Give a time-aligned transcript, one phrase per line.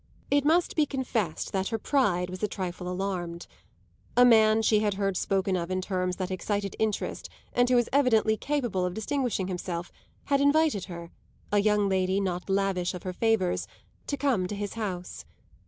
[0.31, 3.45] It must be confessed that her pride was a trifle alarmed.
[4.17, 7.87] A man she had heard spoken of in terms that excited interest and who was
[7.93, 9.91] evidently capable of distinguishing himself,
[10.23, 11.11] had invited her,
[11.51, 13.67] a young lady not lavish of her favours,
[14.07, 15.23] to come to his house.